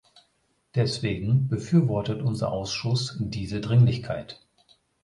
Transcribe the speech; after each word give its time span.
Deswegen 0.73 1.47
befürwortet 1.47 2.23
unser 2.23 2.51
Ausschuss 2.51 3.17
diese 3.19 3.61
Dringlichkeit. 3.61 4.41